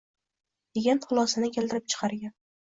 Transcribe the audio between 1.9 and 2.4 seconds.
chiqargan